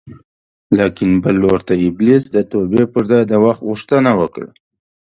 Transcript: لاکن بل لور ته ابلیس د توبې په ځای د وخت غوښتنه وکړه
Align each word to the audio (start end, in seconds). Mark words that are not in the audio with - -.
لاکن 0.77 1.09
بل 1.23 1.35
لور 1.43 1.59
ته 1.67 1.73
ابلیس 1.87 2.23
د 2.31 2.37
توبې 2.51 2.83
په 2.93 2.99
ځای 3.09 3.23
د 3.27 3.33
وخت 3.45 3.61
غوښتنه 3.67 4.11
وکړه 4.19 4.49